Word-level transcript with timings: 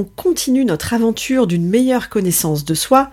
on 0.00 0.04
continue 0.04 0.64
notre 0.64 0.94
aventure 0.94 1.46
d'une 1.46 1.68
meilleure 1.68 2.08
connaissance 2.08 2.64
de 2.64 2.72
soi 2.72 3.10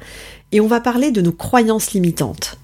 et 0.53 0.61
on 0.61 0.67
va 0.67 0.79
parler 0.79 1.11
de 1.11 1.19
nos 1.19 1.33
croyances 1.33 1.91
limitantes. 1.91 2.57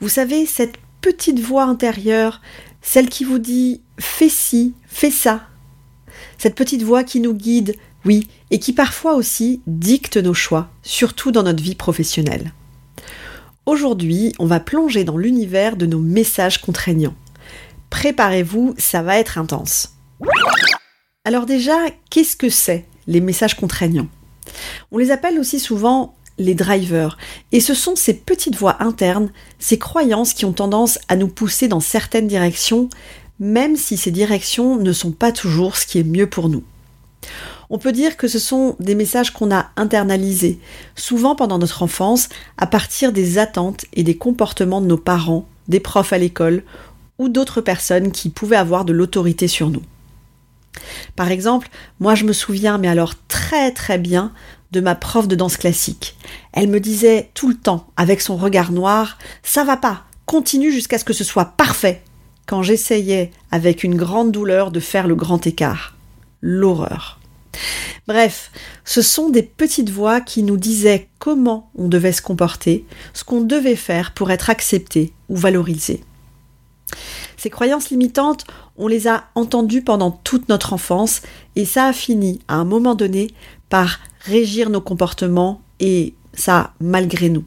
Vous 0.00 0.08
savez, 0.08 0.46
cette 0.46 0.76
petite 1.00 1.40
voix 1.40 1.64
intérieure, 1.64 2.40
celle 2.80 3.08
qui 3.08 3.24
vous 3.24 3.40
dit 3.40 3.80
fais 3.98 4.28
ci, 4.28 4.74
fais 4.86 5.10
ça. 5.10 5.42
Cette 6.38 6.54
petite 6.54 6.84
voix 6.84 7.02
qui 7.02 7.18
nous 7.18 7.34
guide, 7.34 7.74
oui, 8.04 8.28
et 8.52 8.60
qui 8.60 8.72
parfois 8.72 9.14
aussi 9.14 9.62
dicte 9.66 10.16
nos 10.16 10.32
choix, 10.32 10.70
surtout 10.82 11.32
dans 11.32 11.42
notre 11.42 11.62
vie 11.62 11.74
professionnelle. 11.74 12.52
Aujourd'hui, 13.66 14.32
on 14.38 14.46
va 14.46 14.60
plonger 14.60 15.02
dans 15.02 15.16
l'univers 15.16 15.76
de 15.76 15.86
nos 15.86 15.98
messages 15.98 16.60
contraignants. 16.60 17.16
Préparez-vous, 17.90 18.74
ça 18.78 19.02
va 19.02 19.18
être 19.18 19.38
intense. 19.38 19.96
Alors 21.24 21.46
déjà, 21.46 21.76
qu'est-ce 22.10 22.36
que 22.36 22.48
c'est? 22.48 22.86
Les 23.10 23.20
messages 23.20 23.56
contraignants 23.56 24.08
On 24.92 24.98
les 24.98 25.10
appelle 25.10 25.38
aussi 25.38 25.60
souvent 25.60 26.14
les 26.38 26.54
drivers, 26.54 27.18
et 27.52 27.60
ce 27.60 27.74
sont 27.74 27.96
ces 27.96 28.14
petites 28.14 28.56
voix 28.56 28.82
internes, 28.82 29.30
ces 29.58 29.78
croyances 29.78 30.32
qui 30.32 30.46
ont 30.46 30.54
tendance 30.54 30.98
à 31.08 31.16
nous 31.16 31.28
pousser 31.28 31.68
dans 31.68 31.80
certaines 31.80 32.28
directions, 32.28 32.88
même 33.38 33.76
si 33.76 33.98
ces 33.98 34.10
directions 34.10 34.76
ne 34.76 34.92
sont 34.92 35.12
pas 35.12 35.32
toujours 35.32 35.76
ce 35.76 35.86
qui 35.86 35.98
est 35.98 36.04
mieux 36.04 36.28
pour 36.28 36.48
nous. 36.48 36.64
On 37.68 37.78
peut 37.78 37.92
dire 37.92 38.16
que 38.16 38.26
ce 38.26 38.38
sont 38.38 38.74
des 38.80 38.94
messages 38.94 39.32
qu'on 39.32 39.54
a 39.54 39.70
internalisés, 39.76 40.58
souvent 40.96 41.36
pendant 41.36 41.58
notre 41.58 41.82
enfance, 41.82 42.30
à 42.56 42.66
partir 42.66 43.12
des 43.12 43.36
attentes 43.36 43.84
et 43.92 44.02
des 44.02 44.16
comportements 44.16 44.80
de 44.80 44.86
nos 44.86 44.96
parents, 44.96 45.46
des 45.68 45.80
profs 45.80 46.12
à 46.12 46.18
l'école 46.18 46.62
ou 47.18 47.28
d'autres 47.28 47.60
personnes 47.60 48.12
qui 48.12 48.30
pouvaient 48.30 48.56
avoir 48.56 48.86
de 48.86 48.94
l'autorité 48.94 49.46
sur 49.46 49.68
nous. 49.68 49.82
Par 51.16 51.30
exemple, 51.30 51.68
moi 51.98 52.14
je 52.14 52.24
me 52.24 52.32
souviens, 52.32 52.78
mais 52.78 52.88
alors 52.88 53.14
très 53.28 53.72
très 53.72 53.98
bien, 53.98 54.32
de 54.72 54.80
ma 54.80 54.94
prof 54.94 55.28
de 55.28 55.34
danse 55.34 55.56
classique. 55.56 56.16
Elle 56.52 56.68
me 56.68 56.80
disait 56.80 57.30
tout 57.34 57.48
le 57.48 57.56
temps, 57.56 57.88
avec 57.96 58.20
son 58.20 58.36
regard 58.36 58.72
noir, 58.72 59.18
Ça 59.42 59.64
va 59.64 59.76
pas, 59.76 60.04
continue 60.26 60.72
jusqu'à 60.72 60.98
ce 60.98 61.04
que 61.04 61.12
ce 61.12 61.24
soit 61.24 61.56
parfait, 61.56 62.02
quand 62.46 62.62
j'essayais, 62.62 63.30
avec 63.50 63.84
une 63.84 63.96
grande 63.96 64.32
douleur, 64.32 64.70
de 64.70 64.80
faire 64.80 65.06
le 65.06 65.14
grand 65.14 65.46
écart. 65.46 65.96
L'horreur. 66.40 67.20
Bref, 68.06 68.50
ce 68.84 69.02
sont 69.02 69.28
des 69.28 69.42
petites 69.42 69.90
voix 69.90 70.20
qui 70.20 70.42
nous 70.42 70.56
disaient 70.56 71.08
comment 71.18 71.70
on 71.76 71.88
devait 71.88 72.12
se 72.12 72.22
comporter, 72.22 72.84
ce 73.12 73.24
qu'on 73.24 73.40
devait 73.40 73.76
faire 73.76 74.12
pour 74.14 74.30
être 74.30 74.50
accepté 74.50 75.12
ou 75.28 75.36
valorisé. 75.36 76.02
Ces 77.40 77.48
croyances 77.48 77.88
limitantes, 77.88 78.44
on 78.76 78.86
les 78.86 79.08
a 79.08 79.24
entendues 79.34 79.80
pendant 79.80 80.10
toute 80.10 80.50
notre 80.50 80.74
enfance 80.74 81.22
et 81.56 81.64
ça 81.64 81.86
a 81.86 81.94
fini 81.94 82.40
à 82.48 82.56
un 82.56 82.66
moment 82.66 82.94
donné 82.94 83.28
par 83.70 83.98
régir 84.26 84.68
nos 84.68 84.82
comportements 84.82 85.62
et 85.78 86.12
ça 86.34 86.74
malgré 86.80 87.30
nous. 87.30 87.44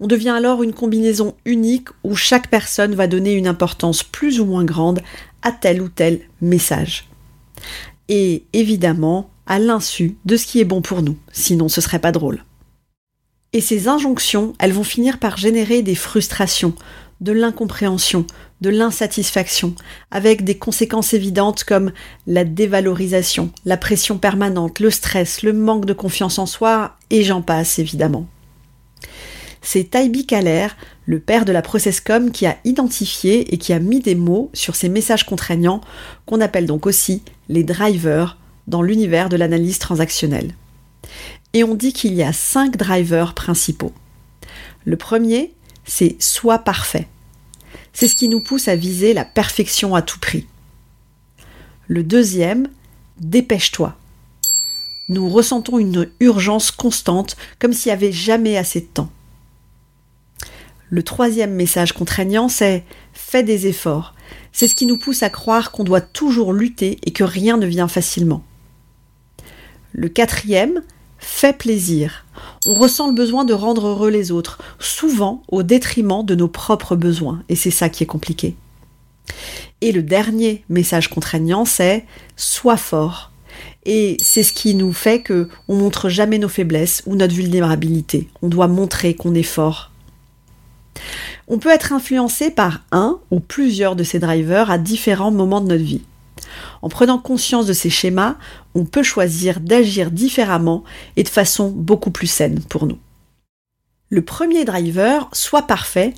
On 0.00 0.06
devient 0.06 0.28
alors 0.36 0.62
une 0.62 0.74
combinaison 0.74 1.34
unique 1.46 1.88
où 2.04 2.14
chaque 2.14 2.50
personne 2.50 2.94
va 2.94 3.06
donner 3.06 3.32
une 3.32 3.46
importance 3.46 4.02
plus 4.02 4.38
ou 4.38 4.44
moins 4.44 4.66
grande 4.66 5.00
à 5.40 5.50
tel 5.50 5.80
ou 5.80 5.88
tel 5.88 6.20
message. 6.42 7.08
Et 8.10 8.44
évidemment, 8.52 9.30
à 9.46 9.58
l'insu 9.58 10.18
de 10.26 10.36
ce 10.36 10.44
qui 10.44 10.60
est 10.60 10.66
bon 10.66 10.82
pour 10.82 11.00
nous, 11.00 11.16
sinon 11.32 11.70
ce 11.70 11.80
serait 11.80 12.00
pas 12.00 12.12
drôle. 12.12 12.44
Et 13.54 13.62
ces 13.62 13.88
injonctions, 13.88 14.52
elles 14.58 14.74
vont 14.74 14.84
finir 14.84 15.18
par 15.18 15.38
générer 15.38 15.80
des 15.80 15.94
frustrations, 15.94 16.74
de 17.20 17.32
l'incompréhension, 17.32 18.26
de 18.60 18.70
l'insatisfaction, 18.70 19.74
avec 20.10 20.44
des 20.44 20.58
conséquences 20.58 21.14
évidentes 21.14 21.64
comme 21.64 21.92
la 22.26 22.44
dévalorisation, 22.44 23.50
la 23.64 23.76
pression 23.76 24.18
permanente, 24.18 24.80
le 24.80 24.90
stress, 24.90 25.42
le 25.42 25.52
manque 25.52 25.84
de 25.84 25.92
confiance 25.92 26.38
en 26.38 26.46
soi, 26.46 26.96
et 27.10 27.22
j'en 27.22 27.42
passe 27.42 27.78
évidemment. 27.78 28.26
C'est 29.62 29.90
Taibi 29.90 30.26
Kaler, 30.26 30.68
le 31.06 31.20
père 31.20 31.44
de 31.44 31.52
la 31.52 31.62
Processcom, 31.62 32.30
qui 32.30 32.46
a 32.46 32.56
identifié 32.64 33.52
et 33.52 33.58
qui 33.58 33.72
a 33.72 33.78
mis 33.78 34.00
des 34.00 34.14
mots 34.14 34.50
sur 34.54 34.76
ces 34.76 34.88
messages 34.88 35.24
contraignants, 35.24 35.80
qu'on 36.26 36.40
appelle 36.40 36.66
donc 36.66 36.86
aussi 36.86 37.22
les 37.48 37.64
drivers 37.64 38.38
dans 38.66 38.82
l'univers 38.82 39.28
de 39.28 39.36
l'analyse 39.36 39.78
transactionnelle. 39.78 40.54
Et 41.54 41.64
on 41.64 41.74
dit 41.74 41.92
qu'il 41.92 42.14
y 42.14 42.22
a 42.22 42.32
cinq 42.32 42.76
drivers 42.76 43.34
principaux. 43.34 43.92
Le 44.84 44.96
premier, 44.96 45.54
c'est 45.84 46.16
soit 46.18 46.58
parfait. 46.58 47.08
C'est 48.00 48.06
ce 48.06 48.14
qui 48.14 48.28
nous 48.28 48.38
pousse 48.38 48.68
à 48.68 48.76
viser 48.76 49.12
la 49.12 49.24
perfection 49.24 49.96
à 49.96 50.02
tout 50.02 50.20
prix. 50.20 50.46
Le 51.88 52.04
deuxième, 52.04 52.68
dépêche-toi. 53.18 53.98
Nous 55.08 55.28
ressentons 55.28 55.80
une 55.80 56.08
urgence 56.20 56.70
constante, 56.70 57.36
comme 57.58 57.72
s'il 57.72 57.90
n'y 57.90 57.94
avait 57.94 58.12
jamais 58.12 58.56
assez 58.56 58.82
de 58.82 58.86
temps. 58.86 59.10
Le 60.90 61.02
troisième 61.02 61.54
message 61.54 61.90
contraignant, 61.90 62.48
c'est 62.48 62.84
fais 63.14 63.42
des 63.42 63.66
efforts. 63.66 64.14
C'est 64.52 64.68
ce 64.68 64.76
qui 64.76 64.86
nous 64.86 64.98
pousse 64.98 65.24
à 65.24 65.28
croire 65.28 65.72
qu'on 65.72 65.82
doit 65.82 66.00
toujours 66.00 66.52
lutter 66.52 67.00
et 67.04 67.10
que 67.10 67.24
rien 67.24 67.56
ne 67.56 67.66
vient 67.66 67.88
facilement. 67.88 68.44
Le 69.90 70.08
quatrième, 70.08 70.84
fais 71.18 71.52
plaisir. 71.52 72.24
On 72.66 72.74
ressent 72.74 73.08
le 73.08 73.14
besoin 73.14 73.44
de 73.44 73.54
rendre 73.54 73.86
heureux 73.86 74.10
les 74.10 74.30
autres, 74.30 74.58
souvent 74.78 75.42
au 75.48 75.62
détriment 75.62 76.24
de 76.24 76.34
nos 76.34 76.48
propres 76.48 76.96
besoins, 76.96 77.42
et 77.48 77.56
c'est 77.56 77.70
ça 77.70 77.88
qui 77.88 78.04
est 78.04 78.06
compliqué. 78.06 78.56
Et 79.80 79.92
le 79.92 80.02
dernier 80.02 80.64
message 80.68 81.08
contraignant, 81.08 81.64
c'est 81.64 82.04
sois 82.36 82.76
fort. 82.76 83.30
Et 83.84 84.16
c'est 84.22 84.42
ce 84.42 84.52
qui 84.52 84.74
nous 84.74 84.92
fait 84.92 85.22
que 85.22 85.48
on 85.68 85.76
montre 85.76 86.08
jamais 86.08 86.38
nos 86.38 86.48
faiblesses 86.48 87.02
ou 87.06 87.14
notre 87.16 87.34
vulnérabilité. 87.34 88.28
On 88.42 88.48
doit 88.48 88.68
montrer 88.68 89.14
qu'on 89.14 89.34
est 89.34 89.42
fort. 89.42 89.90
On 91.46 91.58
peut 91.58 91.70
être 91.70 91.92
influencé 91.92 92.50
par 92.50 92.82
un 92.92 93.20
ou 93.30 93.40
plusieurs 93.40 93.96
de 93.96 94.04
ces 94.04 94.18
drivers 94.18 94.70
à 94.70 94.78
différents 94.78 95.30
moments 95.30 95.60
de 95.60 95.68
notre 95.68 95.84
vie. 95.84 96.02
En 96.82 96.88
prenant 96.88 97.18
conscience 97.18 97.66
de 97.66 97.72
ces 97.72 97.90
schémas, 97.90 98.36
on 98.74 98.84
peut 98.84 99.02
choisir 99.02 99.60
d'agir 99.60 100.10
différemment 100.10 100.84
et 101.16 101.22
de 101.22 101.28
façon 101.28 101.70
beaucoup 101.70 102.10
plus 102.10 102.26
saine 102.26 102.60
pour 102.68 102.86
nous. 102.86 102.98
Le 104.10 104.22
premier 104.22 104.64
driver, 104.64 105.28
soit 105.32 105.66
parfait, 105.66 106.14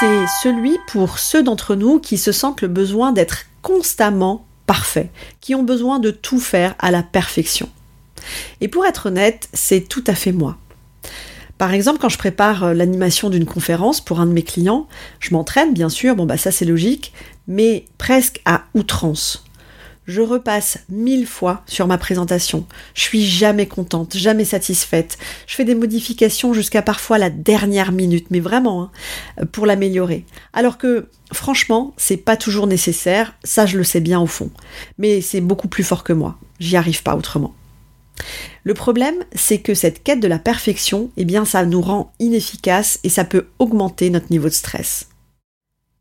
c'est 0.00 0.26
celui 0.42 0.76
pour 0.86 1.18
ceux 1.18 1.42
d'entre 1.42 1.74
nous 1.74 1.98
qui 1.98 2.18
se 2.18 2.32
sentent 2.32 2.60
le 2.60 2.68
besoin 2.68 3.12
d'être 3.12 3.46
constamment 3.62 4.44
parfait, 4.66 5.10
qui 5.40 5.54
ont 5.54 5.62
besoin 5.62 5.98
de 5.98 6.10
tout 6.10 6.40
faire 6.40 6.74
à 6.78 6.90
la 6.90 7.02
perfection. 7.02 7.68
Et 8.60 8.68
pour 8.68 8.84
être 8.84 9.06
honnête, 9.06 9.48
c'est 9.52 9.88
tout 9.88 10.04
à 10.06 10.14
fait 10.14 10.32
moi. 10.32 10.58
Par 11.58 11.72
exemple, 11.72 12.00
quand 12.00 12.08
je 12.08 12.18
prépare 12.18 12.64
euh, 12.64 12.74
l'animation 12.74 13.30
d'une 13.30 13.46
conférence 13.46 14.00
pour 14.00 14.20
un 14.20 14.26
de 14.26 14.32
mes 14.32 14.42
clients, 14.42 14.88
je 15.20 15.32
m'entraîne, 15.32 15.72
bien 15.72 15.88
sûr, 15.88 16.16
bon 16.16 16.26
bah 16.26 16.36
ça 16.36 16.50
c'est 16.50 16.64
logique, 16.64 17.12
mais 17.46 17.84
presque 17.98 18.40
à 18.44 18.64
outrance 18.74 19.44
je 20.06 20.20
repasse 20.20 20.78
mille 20.88 21.26
fois 21.26 21.62
sur 21.66 21.86
ma 21.86 21.98
présentation. 21.98 22.66
Je 22.94 23.02
suis 23.02 23.24
jamais 23.24 23.66
contente, 23.66 24.16
jamais 24.16 24.44
satisfaite. 24.44 25.18
Je 25.46 25.54
fais 25.54 25.64
des 25.64 25.74
modifications 25.74 26.54
jusqu'à 26.54 26.82
parfois 26.82 27.18
la 27.18 27.30
dernière 27.30 27.92
minute, 27.92 28.26
mais 28.30 28.40
vraiment, 28.40 28.82
hein, 28.82 29.46
pour 29.52 29.66
l'améliorer. 29.66 30.24
Alors 30.52 30.78
que, 30.78 31.08
franchement, 31.32 31.94
c'est 31.96 32.16
pas 32.16 32.36
toujours 32.36 32.66
nécessaire, 32.66 33.34
ça 33.44 33.66
je 33.66 33.78
le 33.78 33.84
sais 33.84 34.00
bien 34.00 34.20
au 34.20 34.26
fond. 34.26 34.50
Mais 34.98 35.20
c'est 35.20 35.40
beaucoup 35.40 35.68
plus 35.68 35.84
fort 35.84 36.04
que 36.04 36.12
moi. 36.12 36.38
J'y 36.58 36.76
arrive 36.76 37.02
pas 37.02 37.16
autrement. 37.16 37.54
Le 38.64 38.74
problème, 38.74 39.16
c'est 39.34 39.58
que 39.58 39.74
cette 39.74 40.02
quête 40.02 40.20
de 40.20 40.28
la 40.28 40.38
perfection, 40.38 41.10
eh 41.16 41.24
bien, 41.24 41.44
ça 41.44 41.64
nous 41.64 41.80
rend 41.80 42.12
inefficaces 42.20 43.00
et 43.04 43.08
ça 43.08 43.24
peut 43.24 43.46
augmenter 43.58 44.10
notre 44.10 44.30
niveau 44.30 44.48
de 44.48 44.54
stress. 44.54 45.08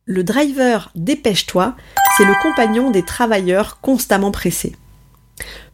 Le 0.06 0.24
driver 0.24 0.92
Dépêche-toi, 0.96 1.76
c'est 2.18 2.26
le 2.26 2.34
compagnon 2.42 2.92
des 2.92 3.04
travailleurs 3.04 3.80
constamment 3.82 4.32
pressés. 4.32 4.76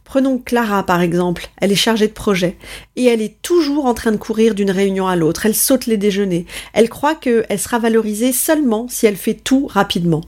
Prenons 0.04 0.38
Clara 0.38 0.84
par 0.84 1.02
exemple, 1.02 1.50
elle 1.58 1.72
est 1.72 1.76
chargée 1.76 2.08
de 2.08 2.12
projet 2.12 2.56
et 2.96 3.04
elle 3.04 3.20
est 3.20 3.42
toujours 3.42 3.84
en 3.84 3.92
train 3.92 4.12
de 4.12 4.16
courir 4.16 4.54
d'une 4.54 4.70
réunion 4.70 5.06
à 5.06 5.16
l'autre, 5.16 5.44
elle 5.44 5.54
saute 5.54 5.86
les 5.86 5.98
déjeuners, 5.98 6.46
elle 6.72 6.88
croit 6.88 7.14
qu'elle 7.14 7.58
sera 7.58 7.78
valorisée 7.78 8.32
seulement 8.32 8.86
si 8.88 9.06
elle 9.06 9.16
fait 9.16 9.34
tout 9.34 9.66
rapidement. 9.66 10.22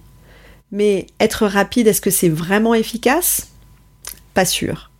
Mais 0.70 1.06
être 1.18 1.46
rapide, 1.46 1.86
est-ce 1.86 2.02
que 2.02 2.10
c'est 2.10 2.28
vraiment 2.28 2.74
efficace? 2.74 3.48
Pas 4.34 4.44
sûr. 4.44 4.90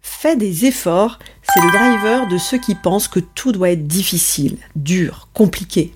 Fais 0.00 0.36
des 0.36 0.64
efforts, 0.64 1.18
c'est 1.42 1.60
le 1.62 1.70
driver 1.70 2.26
de 2.26 2.38
ceux 2.38 2.58
qui 2.58 2.74
pensent 2.74 3.08
que 3.08 3.20
tout 3.20 3.52
doit 3.52 3.70
être 3.70 3.86
difficile, 3.86 4.56
dur, 4.76 5.28
compliqué. 5.34 5.92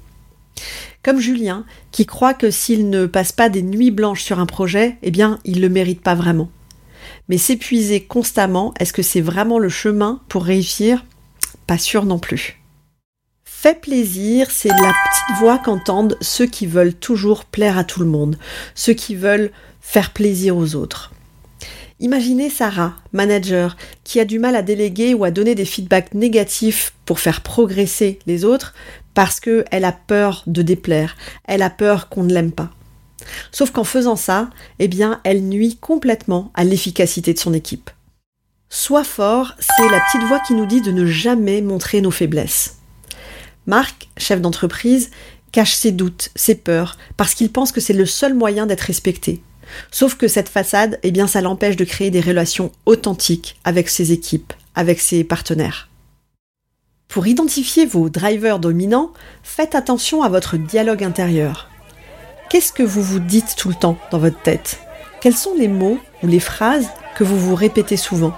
Comme 1.04 1.20
Julien, 1.20 1.66
qui 1.92 2.06
croit 2.06 2.32
que 2.32 2.50
s'il 2.50 2.88
ne 2.88 3.04
passe 3.04 3.30
pas 3.30 3.50
des 3.50 3.62
nuits 3.62 3.90
blanches 3.90 4.22
sur 4.22 4.40
un 4.40 4.46
projet, 4.46 4.96
eh 5.02 5.10
bien, 5.10 5.38
il 5.44 5.56
ne 5.56 5.60
le 5.60 5.68
mérite 5.68 6.00
pas 6.00 6.14
vraiment. 6.14 6.48
Mais 7.28 7.36
s'épuiser 7.36 8.00
constamment, 8.00 8.72
est-ce 8.80 8.94
que 8.94 9.02
c'est 9.02 9.20
vraiment 9.20 9.58
le 9.58 9.68
chemin 9.68 10.22
pour 10.30 10.44
réussir? 10.44 11.04
Pas 11.66 11.76
sûr 11.76 12.06
non 12.06 12.18
plus. 12.18 12.58
Fais 13.44 13.74
plaisir, 13.74 14.50
c'est 14.50 14.70
la 14.70 14.76
petite 14.76 15.38
voix 15.38 15.58
qu'entendent 15.58 16.16
ceux 16.22 16.46
qui 16.46 16.66
veulent 16.66 16.94
toujours 16.94 17.44
plaire 17.44 17.76
à 17.76 17.84
tout 17.84 18.00
le 18.00 18.06
monde, 18.06 18.38
ceux 18.74 18.94
qui 18.94 19.14
veulent 19.14 19.50
faire 19.82 20.10
plaisir 20.10 20.56
aux 20.56 20.74
autres. 20.74 21.12
Imaginez 22.00 22.48
Sarah, 22.48 22.96
manager, 23.12 23.76
qui 24.04 24.20
a 24.20 24.24
du 24.24 24.38
mal 24.38 24.56
à 24.56 24.62
déléguer 24.62 25.14
ou 25.14 25.24
à 25.24 25.30
donner 25.30 25.54
des 25.54 25.64
feedbacks 25.64 26.14
négatifs 26.14 26.94
pour 27.04 27.20
faire 27.20 27.42
progresser 27.42 28.18
les 28.26 28.44
autres 28.44 28.74
parce 29.14 29.40
qu'elle 29.40 29.84
a 29.84 29.92
peur 29.92 30.42
de 30.46 30.62
déplaire, 30.62 31.16
elle 31.44 31.62
a 31.62 31.70
peur 31.70 32.08
qu'on 32.08 32.24
ne 32.24 32.34
l'aime 32.34 32.52
pas. 32.52 32.70
Sauf 33.52 33.70
qu'en 33.70 33.84
faisant 33.84 34.16
ça, 34.16 34.50
eh 34.78 34.88
bien, 34.88 35.20
elle 35.24 35.42
nuit 35.42 35.78
complètement 35.80 36.50
à 36.54 36.64
l'efficacité 36.64 37.32
de 37.32 37.38
son 37.38 37.54
équipe. 37.54 37.90
Sois 38.68 39.04
fort, 39.04 39.54
c'est 39.60 39.88
la 39.88 40.00
petite 40.00 40.26
voix 40.26 40.40
qui 40.40 40.54
nous 40.54 40.66
dit 40.66 40.80
de 40.80 40.90
ne 40.90 41.06
jamais 41.06 41.62
montrer 41.62 42.00
nos 42.00 42.10
faiblesses. 42.10 42.78
Marc, 43.66 44.08
chef 44.18 44.40
d'entreprise, 44.40 45.10
cache 45.52 45.74
ses 45.74 45.92
doutes, 45.92 46.30
ses 46.34 46.56
peurs, 46.56 46.98
parce 47.16 47.34
qu'il 47.34 47.52
pense 47.52 47.72
que 47.72 47.80
c'est 47.80 47.92
le 47.92 48.06
seul 48.06 48.34
moyen 48.34 48.66
d'être 48.66 48.82
respecté. 48.82 49.42
Sauf 49.90 50.16
que 50.16 50.28
cette 50.28 50.48
façade, 50.48 50.98
eh 51.02 51.10
bien, 51.10 51.26
ça 51.26 51.40
l'empêche 51.40 51.76
de 51.76 51.84
créer 51.84 52.10
des 52.10 52.20
relations 52.20 52.72
authentiques 52.84 53.56
avec 53.64 53.88
ses 53.88 54.12
équipes, 54.12 54.52
avec 54.74 55.00
ses 55.00 55.24
partenaires. 55.24 55.88
Pour 57.14 57.28
identifier 57.28 57.86
vos 57.86 58.08
drivers 58.08 58.58
dominants, 58.58 59.12
faites 59.44 59.76
attention 59.76 60.24
à 60.24 60.28
votre 60.28 60.56
dialogue 60.56 61.04
intérieur. 61.04 61.70
Qu'est-ce 62.50 62.72
que 62.72 62.82
vous 62.82 63.04
vous 63.04 63.20
dites 63.20 63.54
tout 63.56 63.68
le 63.68 63.76
temps 63.76 63.96
dans 64.10 64.18
votre 64.18 64.42
tête? 64.42 64.80
Quels 65.20 65.36
sont 65.36 65.54
les 65.56 65.68
mots 65.68 66.00
ou 66.24 66.26
les 66.26 66.40
phrases 66.40 66.88
que 67.14 67.22
vous 67.22 67.38
vous 67.38 67.54
répétez 67.54 67.96
souvent? 67.96 68.36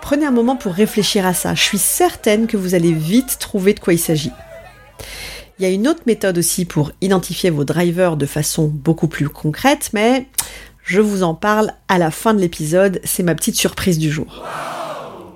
Prenez 0.00 0.24
un 0.24 0.30
moment 0.30 0.54
pour 0.54 0.74
réfléchir 0.74 1.26
à 1.26 1.34
ça. 1.34 1.56
Je 1.56 1.62
suis 1.62 1.78
certaine 1.78 2.46
que 2.46 2.56
vous 2.56 2.76
allez 2.76 2.92
vite 2.92 3.38
trouver 3.40 3.74
de 3.74 3.80
quoi 3.80 3.94
il 3.94 3.98
s'agit. 3.98 4.30
Il 5.58 5.64
y 5.64 5.66
a 5.66 5.70
une 5.70 5.88
autre 5.88 6.02
méthode 6.06 6.38
aussi 6.38 6.66
pour 6.66 6.92
identifier 7.00 7.50
vos 7.50 7.64
drivers 7.64 8.16
de 8.16 8.26
façon 8.26 8.68
beaucoup 8.68 9.08
plus 9.08 9.28
concrète, 9.28 9.90
mais 9.92 10.28
je 10.84 11.00
vous 11.00 11.24
en 11.24 11.34
parle 11.34 11.72
à 11.88 11.98
la 11.98 12.12
fin 12.12 12.32
de 12.32 12.38
l'épisode, 12.38 13.00
c'est 13.02 13.24
ma 13.24 13.34
petite 13.34 13.56
surprise 13.56 13.98
du 13.98 14.12
jour. 14.12 14.44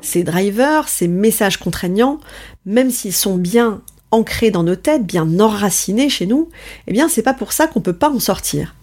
Ces 0.02 0.22
drivers, 0.22 0.88
ces 0.88 1.08
messages 1.08 1.58
contraignants, 1.58 2.20
même 2.64 2.90
s'ils 2.90 3.14
sont 3.14 3.36
bien 3.36 3.82
ancrés 4.10 4.50
dans 4.50 4.62
nos 4.62 4.76
têtes, 4.76 5.06
bien 5.06 5.38
enracinés 5.38 6.08
chez 6.08 6.26
nous, 6.26 6.48
eh 6.86 6.92
bien 6.92 7.08
c'est 7.08 7.22
pas 7.22 7.34
pour 7.34 7.52
ça 7.52 7.66
qu'on 7.66 7.80
peut 7.80 7.96
pas 7.96 8.10
en 8.10 8.18
sortir. 8.18 8.74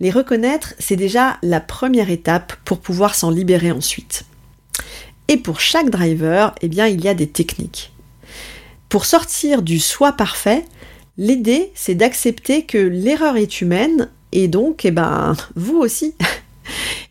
Les 0.00 0.10
reconnaître, 0.10 0.74
c'est 0.78 0.96
déjà 0.96 1.38
la 1.42 1.60
première 1.60 2.10
étape 2.10 2.54
pour 2.64 2.80
pouvoir 2.80 3.14
s'en 3.14 3.30
libérer 3.30 3.70
ensuite. 3.70 4.24
Et 5.28 5.36
pour 5.36 5.60
chaque 5.60 5.88
driver, 5.88 6.54
eh 6.60 6.68
bien 6.68 6.86
il 6.86 7.02
y 7.02 7.08
a 7.08 7.14
des 7.14 7.28
techniques. 7.28 7.92
Pour 8.88 9.06
sortir 9.06 9.62
du 9.62 9.78
soi 9.78 10.12
parfait, 10.12 10.64
l'idée 11.16 11.70
c'est 11.74 11.94
d'accepter 11.94 12.64
que 12.64 12.78
l'erreur 12.78 13.36
est 13.36 13.60
humaine 13.60 14.10
et 14.32 14.48
donc 14.48 14.84
eh 14.84 14.90
ben 14.90 15.34
vous 15.54 15.78
aussi. 15.78 16.14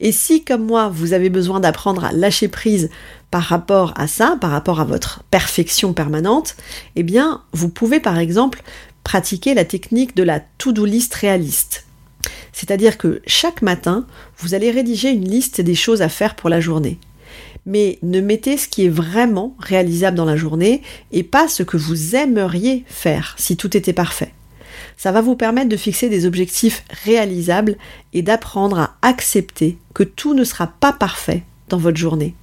Et 0.03 0.11
si 0.11 0.43
comme 0.43 0.65
moi 0.65 0.89
vous 0.89 1.13
avez 1.13 1.29
besoin 1.29 1.61
d'apprendre 1.61 2.03
à 2.03 2.11
lâcher 2.11 2.49
prise 2.49 2.89
par 3.31 3.41
rapport 3.41 3.93
à 3.95 4.07
ça, 4.07 4.37
par 4.39 4.51
rapport 4.51 4.81
à 4.81 4.85
votre 4.85 5.23
perfection 5.31 5.93
permanente, 5.93 6.57
eh 6.97 7.03
bien, 7.03 7.41
vous 7.53 7.69
pouvez 7.69 8.01
par 8.01 8.19
exemple 8.19 8.61
pratiquer 9.05 9.53
la 9.53 9.63
technique 9.63 10.15
de 10.15 10.23
la 10.23 10.41
to-do 10.41 10.85
list 10.85 11.13
réaliste. 11.15 11.85
C'est-à-dire 12.51 12.97
que 12.97 13.21
chaque 13.25 13.61
matin, 13.61 14.05
vous 14.37 14.53
allez 14.53 14.71
rédiger 14.71 15.09
une 15.09 15.27
liste 15.27 15.61
des 15.61 15.73
choses 15.73 16.01
à 16.01 16.09
faire 16.09 16.35
pour 16.35 16.49
la 16.49 16.59
journée. 16.59 16.99
Mais 17.65 17.97
ne 18.03 18.19
mettez 18.19 18.57
ce 18.57 18.67
qui 18.67 18.85
est 18.85 18.89
vraiment 18.89 19.55
réalisable 19.57 20.17
dans 20.17 20.25
la 20.25 20.35
journée 20.35 20.81
et 21.13 21.23
pas 21.23 21.47
ce 21.47 21.63
que 21.63 21.77
vous 21.77 22.15
aimeriez 22.15 22.83
faire 22.87 23.35
si 23.37 23.55
tout 23.55 23.75
était 23.75 23.93
parfait. 23.93 24.33
Ça 25.03 25.11
va 25.11 25.19
vous 25.19 25.35
permettre 25.35 25.67
de 25.67 25.75
fixer 25.75 26.07
des 26.07 26.25
objectifs 26.25 26.85
réalisables 27.03 27.75
et 28.13 28.21
d'apprendre 28.21 28.79
à 28.79 28.95
accepter 29.01 29.77
que 29.93 30.03
tout 30.03 30.33
ne 30.33 30.45
sera 30.45 30.67
pas 30.67 30.93
parfait 30.93 31.43
dans 31.67 31.77
votre 31.77 31.97
journée. 31.97 32.35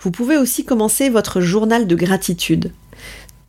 Vous 0.00 0.10
pouvez 0.10 0.38
aussi 0.38 0.64
commencer 0.64 1.10
votre 1.10 1.42
journal 1.42 1.86
de 1.86 1.94
gratitude. 1.94 2.72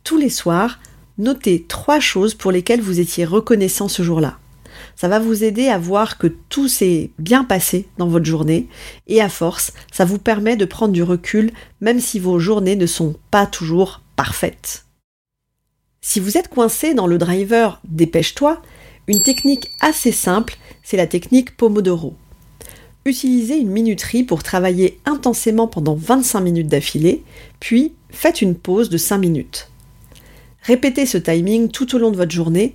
Tous 0.04 0.18
les 0.18 0.28
soirs, 0.28 0.78
notez 1.16 1.64
trois 1.68 2.00
choses 2.00 2.34
pour 2.34 2.52
lesquelles 2.52 2.82
vous 2.82 3.00
étiez 3.00 3.24
reconnaissant 3.24 3.88
ce 3.88 4.02
jour-là. 4.02 4.36
Ça 4.94 5.08
va 5.08 5.18
vous 5.18 5.42
aider 5.42 5.68
à 5.68 5.78
voir 5.78 6.18
que 6.18 6.26
tout 6.26 6.68
s'est 6.68 7.12
bien 7.18 7.44
passé 7.44 7.88
dans 7.96 8.08
votre 8.08 8.26
journée 8.26 8.68
et 9.06 9.22
à 9.22 9.30
force, 9.30 9.72
ça 9.90 10.04
vous 10.04 10.18
permet 10.18 10.56
de 10.56 10.66
prendre 10.66 10.92
du 10.92 11.02
recul 11.02 11.50
même 11.80 11.98
si 11.98 12.18
vos 12.18 12.38
journées 12.38 12.76
ne 12.76 12.84
sont 12.84 13.16
pas 13.30 13.46
toujours 13.46 14.02
parfaites. 14.16 14.84
Si 16.02 16.18
vous 16.18 16.38
êtes 16.38 16.48
coincé 16.48 16.94
dans 16.94 17.06
le 17.06 17.18
driver 17.18 17.78
Dépêche-toi, 17.84 18.62
une 19.06 19.22
technique 19.22 19.70
assez 19.80 20.12
simple, 20.12 20.56
c'est 20.82 20.96
la 20.96 21.06
technique 21.06 21.56
Pomodoro. 21.56 22.14
Utilisez 23.04 23.56
une 23.56 23.70
minuterie 23.70 24.22
pour 24.22 24.42
travailler 24.42 24.98
intensément 25.04 25.66
pendant 25.66 25.94
25 25.94 26.40
minutes 26.40 26.68
d'affilée, 26.68 27.22
puis 27.60 27.92
faites 28.10 28.40
une 28.40 28.54
pause 28.54 28.88
de 28.88 28.96
5 28.96 29.18
minutes. 29.18 29.68
Répétez 30.62 31.04
ce 31.04 31.18
timing 31.18 31.70
tout 31.70 31.94
au 31.94 31.98
long 31.98 32.10
de 32.10 32.16
votre 32.16 32.32
journée 32.32 32.74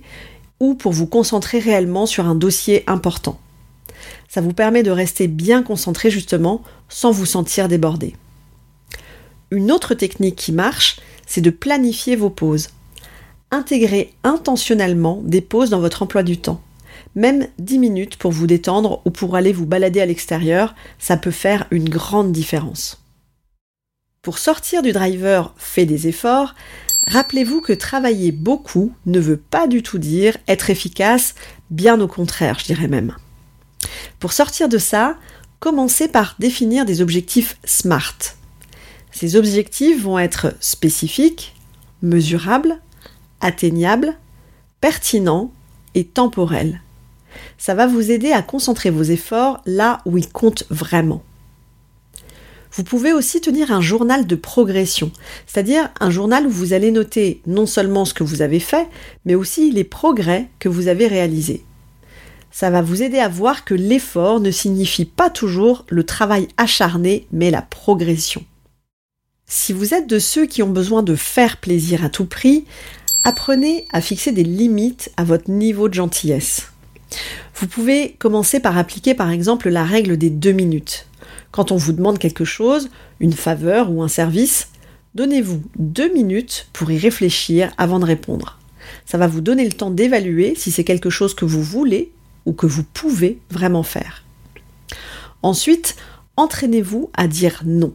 ou 0.60 0.74
pour 0.74 0.92
vous 0.92 1.06
concentrer 1.06 1.58
réellement 1.58 2.06
sur 2.06 2.26
un 2.26 2.34
dossier 2.36 2.84
important. 2.86 3.40
Ça 4.28 4.40
vous 4.40 4.52
permet 4.52 4.84
de 4.84 4.90
rester 4.90 5.26
bien 5.26 5.64
concentré 5.64 6.10
justement 6.10 6.62
sans 6.88 7.10
vous 7.10 7.26
sentir 7.26 7.66
débordé. 7.66 8.14
Une 9.50 9.72
autre 9.72 9.94
technique 9.94 10.36
qui 10.36 10.52
marche, 10.52 11.00
c'est 11.26 11.40
de 11.40 11.50
planifier 11.50 12.14
vos 12.14 12.30
pauses. 12.30 12.68
Intégrez 13.50 14.12
intentionnellement 14.24 15.20
des 15.24 15.40
pauses 15.40 15.70
dans 15.70 15.80
votre 15.80 16.02
emploi 16.02 16.22
du 16.22 16.38
temps. 16.38 16.60
Même 17.14 17.46
10 17.58 17.78
minutes 17.78 18.16
pour 18.16 18.32
vous 18.32 18.46
détendre 18.46 19.00
ou 19.04 19.10
pour 19.10 19.36
aller 19.36 19.52
vous 19.52 19.66
balader 19.66 20.00
à 20.00 20.06
l'extérieur, 20.06 20.74
ça 20.98 21.16
peut 21.16 21.30
faire 21.30 21.66
une 21.70 21.88
grande 21.88 22.32
différence. 22.32 23.02
Pour 24.22 24.38
sortir 24.38 24.82
du 24.82 24.92
driver 24.92 25.54
fait 25.56 25.86
des 25.86 26.08
efforts, 26.08 26.54
rappelez-vous 27.06 27.60
que 27.60 27.72
travailler 27.72 28.32
beaucoup 28.32 28.92
ne 29.06 29.20
veut 29.20 29.36
pas 29.36 29.68
du 29.68 29.82
tout 29.82 29.98
dire 29.98 30.36
être 30.48 30.68
efficace, 30.68 31.36
bien 31.70 32.00
au 32.00 32.08
contraire, 32.08 32.58
je 32.58 32.64
dirais 32.64 32.88
même. 32.88 33.14
Pour 34.18 34.32
sortir 34.32 34.68
de 34.68 34.78
ça, 34.78 35.16
commencez 35.60 36.08
par 36.08 36.34
définir 36.40 36.84
des 36.84 37.00
objectifs 37.00 37.56
SMART. 37.64 38.18
Ces 39.12 39.36
objectifs 39.36 40.02
vont 40.02 40.18
être 40.18 40.54
spécifiques, 40.60 41.54
mesurables, 42.02 42.80
atteignables, 43.40 44.16
pertinents 44.80 45.52
et 45.94 46.04
temporels 46.04 46.80
ça 47.58 47.74
va 47.74 47.86
vous 47.86 48.10
aider 48.10 48.32
à 48.32 48.42
concentrer 48.42 48.90
vos 48.90 49.02
efforts 49.02 49.60
là 49.66 50.00
où 50.04 50.18
ils 50.18 50.28
comptent 50.28 50.64
vraiment. 50.70 51.22
Vous 52.72 52.84
pouvez 52.84 53.12
aussi 53.12 53.40
tenir 53.40 53.72
un 53.72 53.80
journal 53.80 54.26
de 54.26 54.36
progression, 54.36 55.10
c'est-à-dire 55.46 55.88
un 55.98 56.10
journal 56.10 56.46
où 56.46 56.50
vous 56.50 56.74
allez 56.74 56.90
noter 56.90 57.40
non 57.46 57.64
seulement 57.64 58.04
ce 58.04 58.12
que 58.12 58.24
vous 58.24 58.42
avez 58.42 58.60
fait, 58.60 58.86
mais 59.24 59.34
aussi 59.34 59.70
les 59.70 59.84
progrès 59.84 60.48
que 60.58 60.68
vous 60.68 60.88
avez 60.88 61.06
réalisés. 61.06 61.64
Ça 62.50 62.70
va 62.70 62.82
vous 62.82 63.02
aider 63.02 63.18
à 63.18 63.28
voir 63.28 63.64
que 63.64 63.74
l'effort 63.74 64.40
ne 64.40 64.50
signifie 64.50 65.04
pas 65.06 65.30
toujours 65.30 65.86
le 65.88 66.04
travail 66.04 66.48
acharné, 66.56 67.26
mais 67.32 67.50
la 67.50 67.62
progression. 67.62 68.44
Si 69.46 69.72
vous 69.72 69.94
êtes 69.94 70.08
de 70.08 70.18
ceux 70.18 70.46
qui 70.46 70.62
ont 70.62 70.70
besoin 70.70 71.02
de 71.02 71.14
faire 71.14 71.58
plaisir 71.58 72.04
à 72.04 72.08
tout 72.08 72.24
prix, 72.26 72.64
apprenez 73.26 73.88
à 73.92 74.00
fixer 74.00 74.30
des 74.30 74.44
limites 74.44 75.10
à 75.16 75.24
votre 75.24 75.50
niveau 75.50 75.88
de 75.88 75.94
gentillesse. 75.94 76.70
Vous 77.56 77.66
pouvez 77.66 78.14
commencer 78.20 78.60
par 78.60 78.78
appliquer 78.78 79.14
par 79.14 79.30
exemple 79.30 79.68
la 79.68 79.82
règle 79.82 80.16
des 80.16 80.30
deux 80.30 80.52
minutes. 80.52 81.08
Quand 81.50 81.72
on 81.72 81.76
vous 81.76 81.92
demande 81.92 82.20
quelque 82.20 82.44
chose, 82.44 82.88
une 83.18 83.32
faveur 83.32 83.90
ou 83.90 84.04
un 84.04 84.08
service, 84.08 84.68
donnez-vous 85.16 85.60
deux 85.76 86.12
minutes 86.12 86.68
pour 86.72 86.88
y 86.92 86.98
réfléchir 86.98 87.72
avant 87.78 87.98
de 87.98 88.04
répondre. 88.04 88.60
Ça 89.06 89.18
va 89.18 89.26
vous 89.26 89.40
donner 89.40 89.64
le 89.64 89.72
temps 89.72 89.90
d'évaluer 89.90 90.54
si 90.54 90.70
c'est 90.70 90.84
quelque 90.84 91.10
chose 91.10 91.34
que 91.34 91.44
vous 91.44 91.62
voulez 91.62 92.12
ou 92.44 92.52
que 92.52 92.66
vous 92.66 92.84
pouvez 92.84 93.40
vraiment 93.50 93.82
faire. 93.82 94.22
Ensuite, 95.42 95.96
entraînez-vous 96.36 97.10
à 97.12 97.26
dire 97.26 97.62
non. 97.66 97.92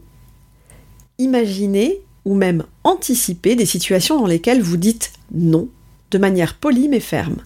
Imaginez 1.20 2.02
ou 2.26 2.36
même 2.36 2.64
anticipez 2.84 3.56
des 3.56 3.66
situations 3.66 4.20
dans 4.20 4.28
lesquelles 4.28 4.62
vous 4.62 4.78
dites 4.78 5.14
non 5.34 5.70
de 6.12 6.18
manière 6.18 6.56
polie 6.56 6.90
mais 6.90 7.00
ferme. 7.00 7.38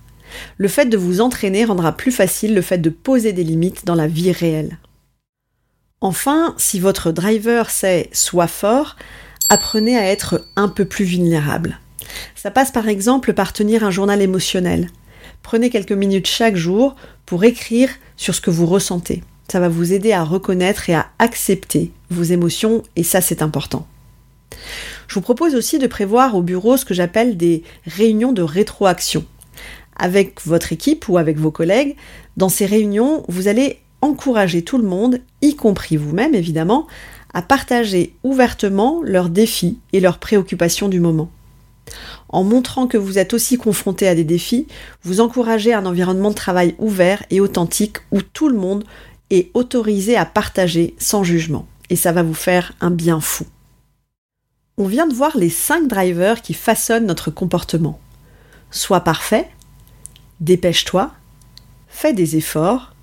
Le 0.58 0.68
fait 0.68 0.86
de 0.86 0.98
vous 0.98 1.22
entraîner 1.22 1.66
rendra 1.66 1.92
plus 1.92 2.12
facile 2.12 2.54
le 2.54 2.62
fait 2.62 2.80
de 2.80 2.90
poser 2.90 3.32
des 3.32 3.44
limites 3.44 3.86
dans 3.86 3.96
la 3.96 4.08
vie 4.08 4.32
réelle. 4.32 4.80
Enfin, 6.02 6.54
si 6.58 6.80
votre 6.80 7.12
driver 7.12 7.70
sait 7.70 8.10
soit 8.12 8.48
fort, 8.48 8.96
apprenez 9.50 9.98
à 9.98 10.06
être 10.06 10.46
un 10.56 10.68
peu 10.68 10.86
plus 10.86 11.06
vulnérable. 11.06 11.80
Ça 12.36 12.52
passe 12.52 12.72
par 12.72 12.88
exemple 12.88 13.34
par 13.34 13.54
tenir 13.54 13.84
un 13.84 13.92
journal 13.92 14.22
émotionnel. 14.22 14.90
Prenez 15.42 15.70
quelques 15.70 15.92
minutes 15.92 16.28
chaque 16.28 16.56
jour 16.56 16.96
pour 17.26 17.44
écrire 17.44 17.90
sur 18.18 18.36
ce 18.36 18.42
que 18.42 18.52
vous 18.52 18.66
ressentez. 18.66 19.24
Ça 19.52 19.60
va 19.60 19.70
vous 19.70 19.94
aider 19.94 20.12
à 20.12 20.24
reconnaître 20.24 20.90
et 20.90 20.96
à 20.96 21.08
accepter 21.20 21.92
vos 22.10 22.24
émotions 22.24 22.84
et 22.96 23.04
ça 23.04 23.22
c'est 23.22 23.42
important. 23.42 23.88
Je 25.08 25.16
vous 25.16 25.22
propose 25.22 25.56
aussi 25.56 25.80
de 25.80 25.88
prévoir 25.88 26.36
au 26.36 26.42
bureau 26.42 26.78
ce 26.78 26.86
que 26.86 26.94
j'appelle 26.94 27.38
des 27.38 27.64
réunions 27.86 28.32
de 28.32 28.42
rétroaction. 28.42 29.26
Avec 29.98 30.46
votre 30.46 30.74
équipe 30.74 31.08
ou 31.08 31.18
avec 31.18 31.38
vos 31.38 31.52
collègues, 31.52 31.96
dans 32.38 32.50
ces 32.50 32.66
réunions, 32.66 33.24
vous 33.28 33.48
allez 33.48 33.80
encourager 34.02 34.62
tout 34.62 34.78
le 34.78 34.88
monde, 34.88 35.20
y 35.42 35.56
compris 35.56 35.98
vous-même 35.98 36.36
évidemment, 36.36 36.88
à 37.34 37.42
partager 37.42 38.16
ouvertement 38.24 39.02
leurs 39.04 39.30
défis 39.30 39.80
et 39.94 40.00
leurs 40.00 40.20
préoccupations 40.20 40.88
du 40.88 41.00
moment. 41.00 41.30
En 42.30 42.44
montrant 42.44 42.88
que 42.88 42.98
vous 42.98 43.20
êtes 43.20 43.34
aussi 43.34 43.58
confronté 43.58 44.08
à 44.08 44.16
des 44.16 44.24
défis, 44.24 44.68
vous 45.04 45.22
encouragez 45.22 45.74
un 45.74 45.86
environnement 45.86 46.30
de 46.30 46.36
travail 46.36 46.76
ouvert 46.80 47.24
et 47.30 47.40
authentique 47.40 47.98
où 48.12 48.22
tout 48.22 48.50
le 48.50 48.58
monde 48.58 48.84
est 49.30 49.52
autorisé 49.54 50.16
à 50.18 50.26
partager 50.26 50.96
sans 50.98 51.24
jugement. 51.24 51.68
Et 51.90 51.96
ça 51.96 52.12
va 52.12 52.24
vous 52.24 52.34
faire 52.34 52.74
un 52.82 52.92
bien 52.92 53.20
fou. 53.20 53.46
On 54.78 54.88
vient 54.88 55.08
de 55.08 55.14
voir 55.14 55.38
les 55.38 55.50
5 55.50 55.88
drivers 55.88 56.42
qui 56.42 56.54
façonnent 56.54 57.06
notre 57.06 57.32
comportement. 57.32 57.98
Sois 58.72 59.00
parfait, 59.00 59.50
dépêche-toi, 60.42 61.14
fais 61.88 62.12
des 62.12 62.36
efforts, 62.36 62.94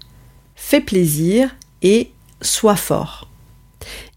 fais 0.55 0.83
plaisir 0.83 1.57
et 1.81 2.13
sois 2.43 2.77
fort. 2.77 3.27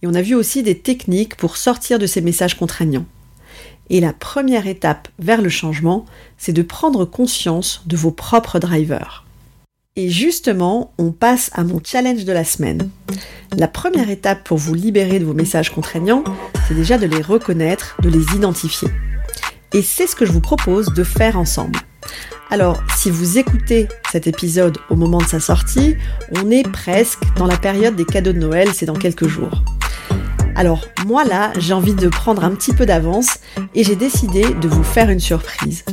Et 0.01 0.07
on 0.07 0.13
a 0.15 0.21
vu 0.21 0.35
aussi 0.35 0.63
des 0.63 0.79
techniques 0.79 1.37
pour 1.37 1.55
sortir 1.55 1.97
de 1.97 2.07
ces 2.07 2.19
messages 2.19 2.57
contraignants. 2.57 3.05
Et 3.89 4.01
la 4.01 4.11
première 4.11 4.67
étape 4.67 5.07
vers 5.17 5.41
le 5.41 5.49
changement, 5.49 6.05
c'est 6.37 6.51
de 6.51 6.61
prendre 6.61 7.05
conscience 7.05 7.83
de 7.85 7.95
vos 7.95 8.11
propres 8.11 8.59
drivers. 8.59 9.24
Et 9.97 10.09
justement, 10.09 10.93
on 10.97 11.13
passe 11.13 11.49
à 11.53 11.63
mon 11.63 11.79
challenge 11.81 12.25
de 12.25 12.33
la 12.33 12.43
semaine. 12.43 12.89
La 13.57 13.69
première 13.69 14.09
étape 14.09 14.43
pour 14.43 14.57
vous 14.57 14.73
libérer 14.73 15.19
de 15.19 15.25
vos 15.25 15.33
messages 15.33 15.73
contraignants, 15.73 16.25
c'est 16.67 16.73
déjà 16.73 16.97
de 16.97 17.05
les 17.05 17.21
reconnaître, 17.21 17.95
de 18.01 18.09
les 18.09 18.35
identifier. 18.35 18.89
Et 19.71 19.81
c'est 19.81 20.05
ce 20.05 20.17
que 20.17 20.25
je 20.25 20.33
vous 20.33 20.41
propose 20.41 20.93
de 20.93 21.05
faire 21.05 21.39
ensemble. 21.39 21.79
Alors, 22.49 22.83
si 22.97 23.09
vous 23.09 23.37
écoutez 23.37 23.87
cet 24.11 24.27
épisode 24.27 24.79
au 24.89 24.97
moment 24.97 25.19
de 25.19 25.27
sa 25.27 25.39
sortie, 25.39 25.95
on 26.31 26.51
est 26.51 26.69
presque 26.69 27.21
dans 27.37 27.47
la 27.47 27.57
période 27.57 27.95
des 27.95 28.05
cadeaux 28.05 28.33
de 28.33 28.39
Noël, 28.39 28.73
c'est 28.73 28.85
dans 28.85 28.95
quelques 28.95 29.27
jours. 29.27 29.63
Alors 30.55 30.85
moi 31.05 31.25
là, 31.25 31.51
j'ai 31.57 31.73
envie 31.73 31.93
de 31.93 32.07
prendre 32.07 32.43
un 32.43 32.51
petit 32.51 32.73
peu 32.73 32.85
d'avance 32.85 33.39
et 33.75 33.83
j'ai 33.83 33.97
décidé 33.97 34.53
de 34.53 34.67
vous 34.67 34.83
faire 34.83 35.09
une 35.09 35.19
surprise. 35.19 35.83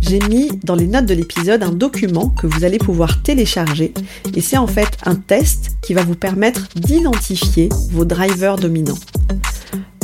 J'ai 0.00 0.18
mis 0.28 0.50
dans 0.64 0.74
les 0.74 0.88
notes 0.88 1.06
de 1.06 1.14
l'épisode 1.14 1.62
un 1.62 1.70
document 1.70 2.28
que 2.28 2.48
vous 2.48 2.64
allez 2.64 2.78
pouvoir 2.78 3.22
télécharger 3.22 3.94
et 4.34 4.40
c'est 4.40 4.58
en 4.58 4.66
fait 4.66 4.98
un 5.04 5.14
test 5.14 5.76
qui 5.82 5.94
va 5.94 6.02
vous 6.02 6.16
permettre 6.16 6.62
d'identifier 6.74 7.68
vos 7.92 8.04
drivers 8.04 8.56
dominants. 8.56 8.98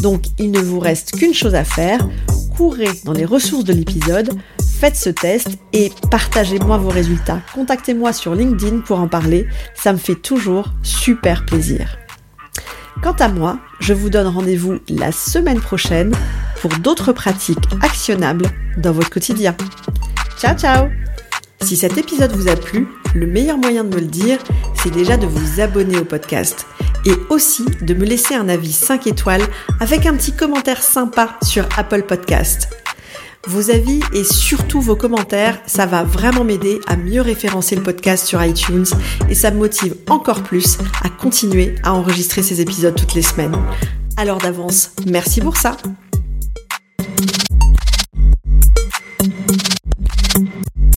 Donc 0.00 0.23
il 0.38 0.52
ne 0.52 0.61
vous 0.61 0.78
reste 0.78 1.17
qu'une 1.19 1.35
chose 1.35 1.57
à 1.57 1.64
faire, 1.64 2.09
courez 2.57 2.90
dans 3.05 3.12
les 3.12 3.25
ressources 3.25 3.64
de 3.64 3.73
l'épisode, 3.73 4.31
faites 4.61 4.97
ce 4.97 5.11
test 5.11 5.59
et 5.73 5.90
partagez-moi 6.09 6.78
vos 6.78 6.90
résultats. 6.90 7.40
Contactez-moi 7.52 8.12
sur 8.12 8.37
LinkedIn 8.37 8.78
pour 8.78 9.00
en 9.00 9.09
parler, 9.09 9.49
ça 9.75 9.93
me 9.93 9.99
fait 9.99 10.14
toujours 10.14 10.73
super 10.85 11.45
plaisir. 11.45 11.99
Quant 13.02 13.12
à 13.12 13.28
moi, 13.28 13.59
je 13.81 13.95
vous 13.95 14.11
donne 14.11 14.26
rendez-vous 14.26 14.78
la 14.88 15.12
semaine 15.12 15.61
prochaine 15.61 16.12
pour 16.61 16.71
d'autres 16.78 17.12
pratiques 17.12 17.69
actionnables 17.81 18.47
dans 18.76 18.93
votre 18.93 19.11
quotidien. 19.11 19.57
Ciao 20.37 20.57
ciao 20.57 20.88
Si 21.61 21.76
cet 21.76 21.97
épisode 21.97 22.33
vous 22.33 22.49
a 22.49 22.57
plu, 22.57 22.88
le 23.14 23.26
meilleur 23.26 23.57
moyen 23.57 23.85
de 23.85 23.95
me 23.95 24.00
le 24.00 24.07
dire, 24.07 24.38
c'est 24.75 24.90
déjà 24.90 25.17
de 25.17 25.26
vous 25.26 25.61
abonner 25.61 25.99
au 25.99 26.05
podcast 26.05 26.67
et 27.07 27.14
aussi 27.31 27.64
de 27.83 27.95
me 27.95 28.05
laisser 28.05 28.35
un 28.35 28.49
avis 28.49 28.73
5 28.73 29.07
étoiles 29.07 29.47
avec 29.78 30.05
un 30.07 30.14
petit 30.14 30.33
commentaire 30.33 30.83
sympa 30.83 31.38
sur 31.43 31.69
Apple 31.76 32.02
Podcast. 32.02 32.69
Vos 33.49 33.71
avis 33.71 34.00
et 34.12 34.25
surtout 34.25 34.83
vos 34.83 34.95
commentaires, 34.95 35.59
ça 35.67 35.87
va 35.87 36.05
vraiment 36.05 36.45
m'aider 36.45 36.81
à 36.87 36.97
mieux 36.97 37.23
référencer 37.23 37.76
le 37.76 37.83
podcast 37.83 38.26
sur 38.26 38.45
iTunes 38.45 38.85
et 39.31 39.35
ça 39.35 39.50
me 39.50 39.57
motive 39.57 39.95
encore 40.07 40.43
plus 40.43 40.76
à 41.02 41.09
continuer 41.09 41.75
à 41.83 41.95
enregistrer 41.95 42.43
ces 42.43 42.61
épisodes 42.61 42.95
toutes 42.95 43.14
les 43.14 43.23
semaines. 43.23 43.57
Alors 44.19 44.37
d'avance, 44.37 44.93
merci 45.07 45.40
pour 45.40 45.57
ça. 45.57 45.78